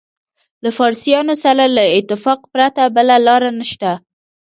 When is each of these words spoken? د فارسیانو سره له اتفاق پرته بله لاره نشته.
د 0.63 0.65
فارسیانو 0.77 1.33
سره 1.43 1.63
له 1.75 1.83
اتفاق 1.97 2.39
پرته 2.53 2.83
بله 2.95 3.15
لاره 3.27 3.49
نشته. 3.59 3.91